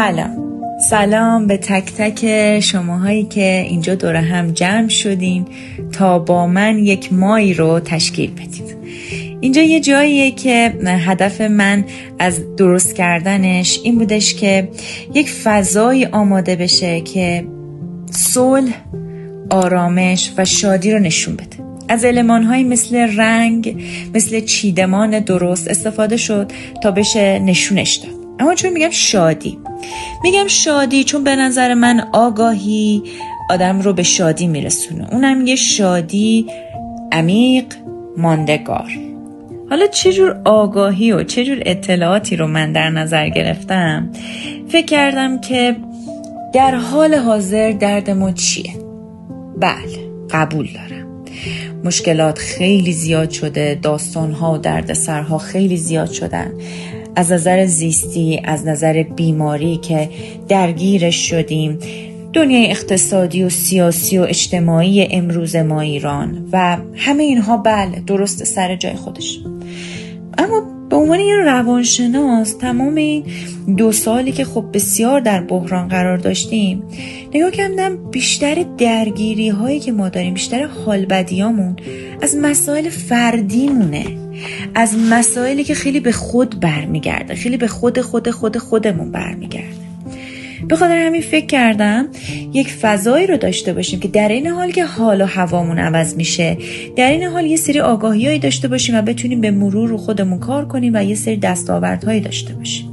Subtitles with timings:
[0.00, 0.60] سلام.
[0.90, 5.46] سلام به تک تک شماهایی که اینجا دور هم جمع شدین
[5.92, 8.76] تا با من یک مایی رو تشکیل بدید.
[9.40, 11.84] اینجا یه جاییه که هدف من
[12.18, 14.68] از درست کردنش این بودش که
[15.14, 17.44] یک فضایی آماده بشه که
[18.10, 18.72] صلح
[19.50, 21.56] آرامش و شادی رو نشون بده.
[21.88, 28.19] از علمان مثل رنگ مثل چیدمان درست استفاده شد تا بشه نشونش داد.
[28.40, 29.58] اما چون میگم شادی
[30.22, 33.02] میگم شادی چون به نظر من آگاهی
[33.50, 35.08] آدم رو به شادی میرسونه.
[35.12, 36.46] اونم یه شادی
[37.12, 37.64] عمیق
[38.16, 38.90] ماندگار.
[39.70, 44.10] حالا چجور آگاهی و چجور اطلاعاتی رو من در نظر گرفتم؟
[44.68, 45.76] فکر کردم که
[46.54, 48.72] در حال حاضر درد ما چیه؟
[49.58, 51.24] بله قبول دارم.
[51.84, 56.52] مشکلات خیلی زیاد شده داستانها و دردسرها خیلی زیاد شدن.
[57.16, 60.08] از نظر زیستی از نظر بیماری که
[60.48, 61.78] درگیرش شدیم.
[62.32, 68.76] دنیای اقتصادی و سیاسی و اجتماعی امروز ما ایران و همه اینها بله درست سر
[68.76, 69.40] جای خودش.
[70.38, 73.24] اما به عنوان یه روانشناس تمام این
[73.76, 76.82] دو سالی که خب بسیار در بحران قرار داشتیم
[77.34, 81.76] نگاه کردم بیشتر درگیری هایی که ما داریم بیشتر حالبدیامون
[82.22, 84.06] از مسائل فردیمونه
[84.74, 89.89] از مسائلی که خیلی به خود برمیگرده خیلی به خود خود خود خودمون برمیگرده.
[90.70, 92.06] به خاطر همین فکر کردم
[92.52, 96.56] یک فضایی رو داشته باشیم که در این حال که حال و هوامون عوض میشه.
[96.96, 100.68] در این حال یه سری آگاهیایی داشته باشیم و بتونیم به مرور رو خودمون کار
[100.68, 102.86] کنیم و یه سری دستاوردهایی داشته باشیم.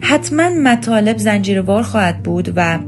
[0.00, 2.78] حتما مطالب زنجیروار خواهد بود و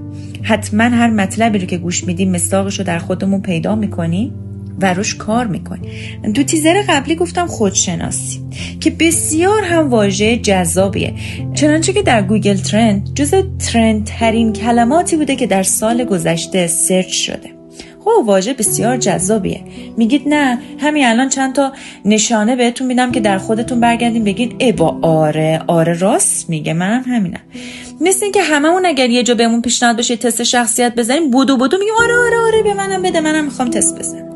[0.42, 4.47] حتما هر مطلبی رو که گوش میدیم مصداقش رو در خودمون پیدا می‌کنیم.
[4.80, 5.88] و روش کار می‌کنی.
[6.34, 8.40] تو تیزر قبلی گفتم خودشناسی
[8.80, 11.14] که بسیار هم واژه جذابیه.
[11.54, 17.10] چنانچه که در گوگل trend جز trend ترین کلماتی بوده که در سال گذشته search
[17.10, 17.50] شده.
[18.04, 19.60] خب واژه بسیار جذابیه.
[19.96, 21.72] میگید نه همین الان چند تا
[22.04, 26.72] نشانه بهتون میدم که در خودتون برگردین بگید ای بابا آره آره راست میگه.
[26.72, 27.40] منم همینم.
[28.00, 31.94] مثل اینکه هممون اگر یه جا بهمون پیشنهاد بشه تست شخصیت بزنیم بودو بودو میگیم
[31.98, 34.27] آره آره آره به منم بده منم می‌خوام تست بزنم.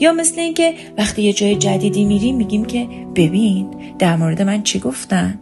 [0.00, 4.78] یا مثل اینکه وقتی یه جای جدیدی میریم میگیم که ببین در مورد من چی
[4.78, 5.38] گفتن؟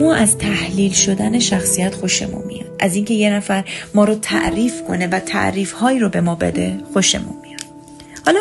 [0.00, 2.76] ما از تحلیل شدن شخصیت خوشمون میاد.
[2.80, 3.64] از اینکه یه نفر
[3.94, 7.60] ما رو تعریف کنه و تعریف هایی رو به ما بده خوشمون میاد.
[8.26, 8.40] حالا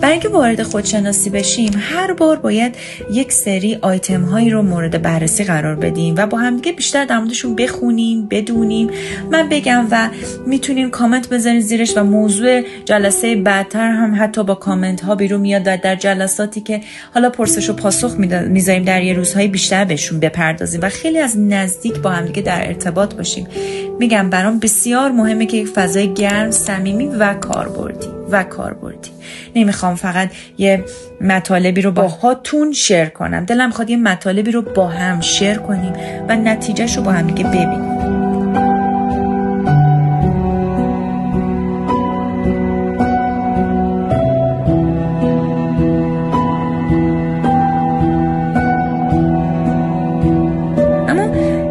[0.00, 2.74] برای اینکه وارد خودشناسی بشیم هر بار باید
[3.12, 7.54] یک سری آیتم هایی رو مورد بررسی قرار بدیم و با همدیگه بیشتر در موردشون
[7.54, 8.90] بخونیم بدونیم.
[9.30, 10.08] من بگم و
[10.46, 15.62] می‌تونین کامنت بذارین زیرش و موضوع جلسه بعدتر هم حتی با کامنت ها بیرون میاد
[15.66, 16.80] و در جلساتی که
[17.14, 18.14] حالا پرسش و پاسخ
[18.48, 23.14] می‌ذاریم در یه روزهای بیشتر بهشون بپردازیم و خیلی از نزدیک با همدیگه در ارتباط
[23.14, 23.46] باشیم.
[23.98, 28.17] میگم برام بسیار مهمه که یک فضای گرم صمیمی و کاربردی.
[28.30, 29.10] و کاربردی.
[29.56, 30.84] نمی‌خوام فقط یه
[31.20, 33.44] مطالبی رو با هاتون شیر کنم.
[33.44, 35.92] دلم خواد یه مطالبی رو با هم شیر کنیم
[36.28, 37.98] و نتیجهش رو با هم دیگه ببینیم.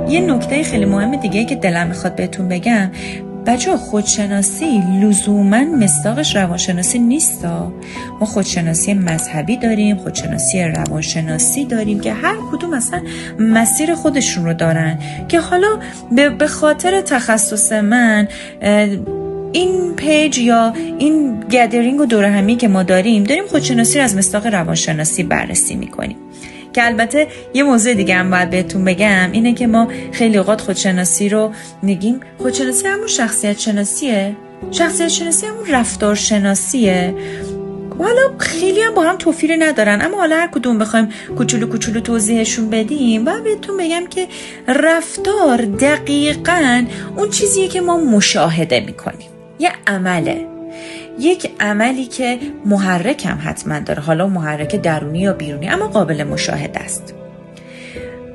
[0.10, 2.92] یه نکته خیلی مهم دیگه که دلم می‌خواد بهتون بگم
[3.48, 7.46] بچه خودشناسی لزوما مستاقش روانشناسی نیست.
[8.20, 13.02] ما خودشناسی مذهبی داریم خودشناسی روانشناسی داریم که هر کدوم اصلا
[13.40, 15.00] مسیر خودشون رو دارن.
[15.28, 15.80] که حالا
[16.40, 18.28] به خاطر تخصص من
[19.54, 24.16] این پیج یا این گدرینگ و دوره همی که ما داریم داریم خودشناسی رو از
[24.16, 26.18] مستاق روانشناسی بررسی می‌کنیم.
[26.78, 31.30] که البته یه موضوع دیگه هم باید بهتون بگم اینه که ما خیلی اوقات خودشناسی
[31.30, 31.52] رو
[31.82, 32.20] میگیم.
[32.38, 34.36] خودشناسی همون شخصیت شناسیه.
[34.72, 37.16] شخصیت شناسی همون رفتار شناسیه.
[38.00, 42.70] حالا خیلی هم با هم توفیری ندارن اما حالا هر کدوم بخوایم کوچولو کوچولو توضیحشون
[42.70, 44.28] بدیم و بهتون بگم که
[44.68, 46.86] رفتار دقیقا
[47.16, 49.30] اون چیزیه که ما مشاهده می‌کنیم.
[49.60, 50.57] یه عمله.
[51.20, 54.02] یک عملی که محرک هم حتما داره.
[54.02, 57.14] حالا محرک درونی یا بیرونی اما قابل مشاهده است.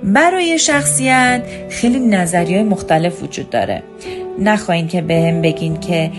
[0.05, 3.83] برای شخصیت خیلی نظری های مختلف وجود داره.
[4.39, 6.11] نخواهین که به هم بگین که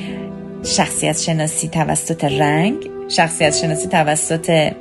[0.63, 2.75] شخصیت شناسی توسط رنگ
[3.10, 4.71] شخصیت شناسی توسط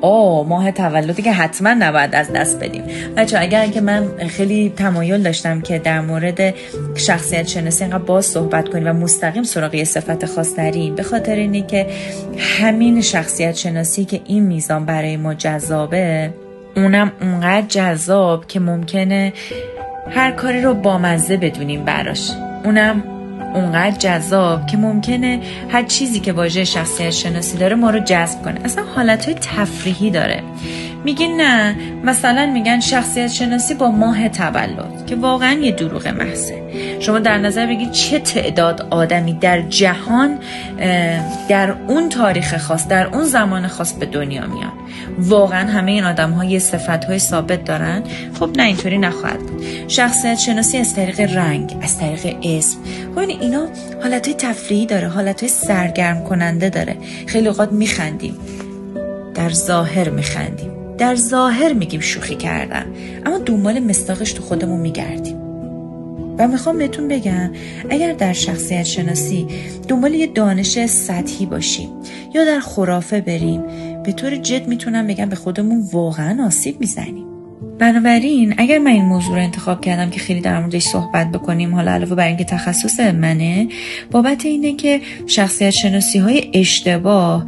[0.00, 2.82] او ماه تولدی که حتما نباید از دست بدیم.
[3.16, 6.54] بچه اگر که من خیلی تمایل داشتم که در مورد
[6.94, 11.34] شخصیت شناسی اینقدر باز صحبت کنیم و مستقیم سراغ یه صفت خاص نریم به خاطر
[11.34, 11.86] اینه که
[12.38, 16.30] همین شخصیت شناسی که این میزان برای ما جذابه
[16.76, 19.32] اونم اونقدر جذاب که ممکنه
[20.10, 22.30] هر کاری رو بامزه بدونیم براش.
[22.64, 23.15] اونم
[23.56, 28.60] اونقدر جذاب که ممکنه هر چیزی که واژه شخصیت شناسی داره ما رو جذب کنه.
[28.64, 30.42] اصلا حالت های تفریحی داره.
[31.06, 31.76] میگین نه.
[32.04, 36.62] مثلا میگن شخصیت شناسی با ماه تولد که واقعا یه دروغ محضه.
[37.00, 40.38] شما در نظر بگید چه تعداد آدمی در جهان
[41.48, 44.72] در اون تاریخ خاص در اون زمان خاص به دنیا میان
[45.18, 48.02] واقعا همه این آدم ها یه صفت های ثابت دارن؟
[48.38, 49.40] خب نه اینطوری نخواهد
[49.88, 52.78] شخصیت شناسی از طریق رنگ از طریق اسم.
[53.14, 53.66] خب اینا
[54.02, 56.96] حالت تفریحی داره حالت سرگرم کننده داره.
[57.26, 58.34] خیلی اوقات میخندیم.
[59.34, 60.75] در ظاهر میخندیم.
[60.98, 62.86] در ظاهر میگیم شوخی کردم
[63.26, 65.36] اما دنبال مستاقش تو خودمون میگردیم.
[66.38, 67.50] و می‌خوام بهتون بگم
[67.90, 69.46] اگر در شخصیت شناسی
[69.88, 71.88] دنبال یه دانش سطحی باشیم
[72.34, 73.62] یا در خرافه بریم
[74.02, 77.26] به طور جد می‌تونم بگم به خودمون واقعا آسیب می‌زنیم.
[77.78, 81.92] بنابراین اگر من این موضوع رو انتخاب کردم که خیلی در موردش صحبت بکنیم حالا
[81.92, 83.68] علاوه بر اینکه تخصص منه
[84.10, 87.46] بابت اینه که شخصیت شناسی های اشتباه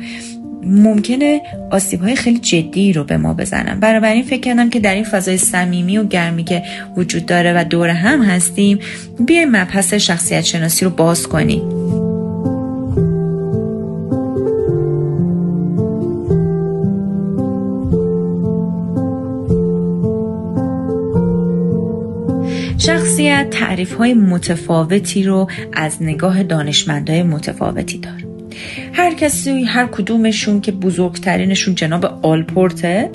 [0.63, 1.41] ممکنه
[1.71, 4.05] آسیب های خیلی جدی رو به ما بزنن.
[4.05, 6.63] این فکر کردم که در این فضای صمیمی و گرمی که
[6.97, 8.79] وجود داره و دور هم هستیم
[9.27, 11.63] بیایم مبحث شخصیت شناسی رو باز کنیم.
[22.79, 28.28] شخصیت تعریف های متفاوتی رو از نگاه دانشمندای متفاوتی داره.
[28.93, 33.11] هر کسی هر کدومشون که بزرگترینشون جناب آلپورته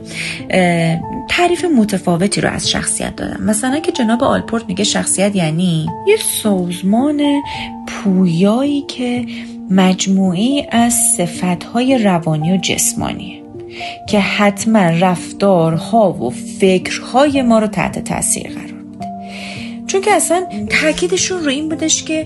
[1.30, 3.44] تعریف متفاوتی رو از شخصیت دادن.
[3.44, 7.22] مثلا که جناب آلپورت میگه شخصیت یعنی یه سازمان
[7.88, 9.26] پویایی که
[9.70, 13.44] مجموعی از صفتهای روانی و جسمانیه
[14.10, 19.08] که حتما رفتارها و فکرهای ما رو تحت تاثیر قرار میده.
[19.88, 22.26] چون که اصلا تاکیدشون رو این بودش که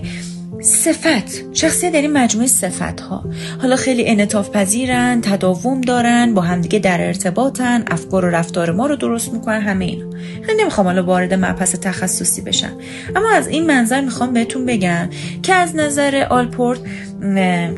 [0.62, 1.54] صفت.
[1.54, 3.24] شخصیت یعنی مجموعه صفت ها
[3.62, 8.96] حالا خیلی انطاف پذیرن تداوم دارن با همدیگه در ارتباطن افکار و رفتار ما رو
[8.96, 10.10] درست می‌کنن همه اینا.
[10.42, 12.72] خیلی نمی‌خوام حالا وارد مبحث تخصصی بشم.
[13.16, 15.08] اما از این منظر می‌خوام بهتون بگم
[15.42, 16.80] که از نظر آلپورت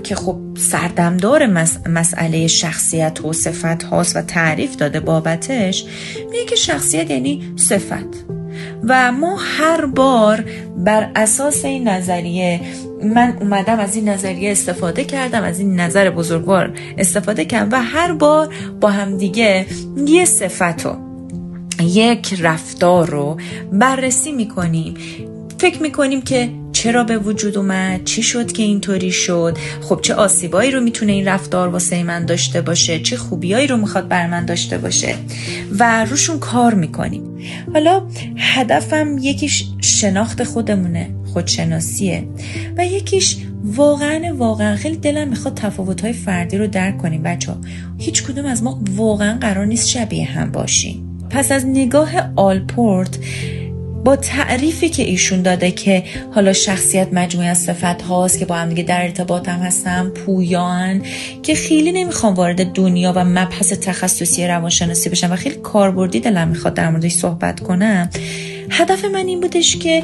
[0.04, 1.46] که خب سردمدار
[1.86, 5.84] مسئله شخصیت و صفت هاست و تعریف داده بابتش
[6.30, 8.39] میگه که شخصیت یعنی صفت.
[8.88, 10.44] و ما هر بار
[10.76, 12.60] بر اساس این نظریه
[13.02, 18.12] من اومدم از این نظریه استفاده کردم از این نظر بزرگوار استفاده کردم و هر
[18.12, 19.66] بار با هم دیگه
[20.06, 20.96] یه صفت رو
[21.82, 23.36] یک رفتار رو
[23.72, 24.94] بررسی می‌کنیم.
[25.58, 26.50] فکر می‌کنیم که
[26.80, 31.28] چرا به وجود اومد؟ چی شد که اینطوری شد؟ خب چه آسیبایی رو می‌تونه این
[31.28, 35.14] رفتار واسه من داشته باشه؟ چه خوبیایی رو می‌خواد بر من داشته باشه؟
[35.78, 37.22] و روشون کار می‌کنیم.
[37.72, 38.02] حالا
[38.36, 42.24] هدفم یکیش شناخت خودمونه خودشناسیه.
[42.76, 47.52] و یکیش واقعا واقعا خیلی دلم می‌خواد تفاوتهای فردی رو درک کنیم بچه
[47.98, 51.06] هیچ کدوم از ما واقعا قرار نیست شبیه هم باشیم.
[51.30, 53.18] پس از نگاه آلپورت
[54.04, 56.04] با تعریفی که ایشون داده که
[56.34, 61.02] حالا شخصیت مجموعه از صفت هاست که با هم دیگه در ارتباط هم هستن پویان
[61.42, 66.74] که خیلی نمی‌خوام وارد دنیا و مبحث تخصصی روانشناسی بشم و خیلی کاربردی دلم می‌خواد
[66.74, 68.10] در موردش صحبت کنم.
[68.70, 70.02] هدف من این بودش که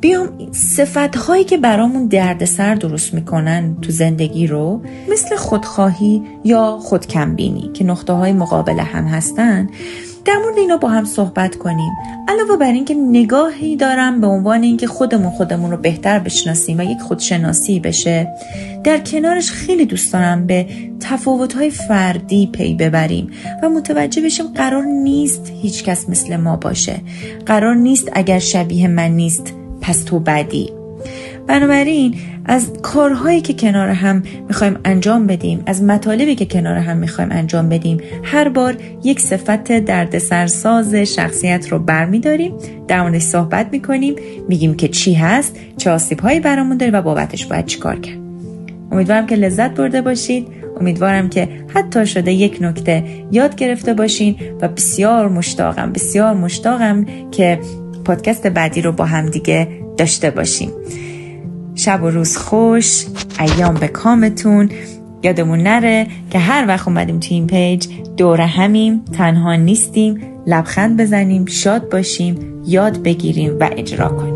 [0.00, 7.70] بیام صفت هایی که برامون دردسر درست می‌کنن تو زندگی رو مثل خودخواهی یا خودکمبینی
[7.74, 9.68] که نقطه های مقابل هم هستن.
[10.26, 11.92] در مورد اینا با هم صحبت کنیم.
[12.28, 17.00] علاوه بر اینکه نگاهی دارم به عنوان اینکه خودمون خودمون رو بهتر بشناسیم و یک
[17.00, 18.28] خودشناسی بشه
[18.84, 20.66] در کنارش خیلی دوست دارم به
[21.00, 23.30] تفاوت‌های فردی پی ببریم
[23.62, 27.00] و متوجه بشیم قرار نیست هیچکس مثل ما باشه.
[27.46, 30.75] قرار نیست اگر شبیه من نیست پس تو بدی.
[31.46, 37.32] بنابراین از کارهایی که کنار هم می‌خوایم انجام بدیم از مطالبی که کنار هم می‌خوایم
[37.32, 42.52] انجام بدیم هر بار یک صفت دردسرساز شخصیت رو برمیداریم
[42.88, 44.14] در موردش صحبت می‌کنیم
[44.48, 48.18] میگیم که چی هست چه آسیب هایی برامون داره و بابتش باید چیکار کرد.
[48.92, 50.46] امیدوارم که لذت برده باشید
[50.80, 57.58] امیدوارم که حتی شده یک نکته یاد گرفته باشین و بسیار مشتاقم بسیار مشتاقم که
[58.04, 60.70] پادکست بعدی رو با هم دیگه داشته باشیم.
[61.86, 63.04] شب و روز خوش.
[63.40, 64.70] ایام به کامتون.
[65.22, 70.20] یادمون نره که هر وقت اومدیم تو این پیج دور همیم تنها نیستیم.
[70.46, 74.35] لبخند بزنیم شاد باشیم یاد بگیریم و اجرا کنیم.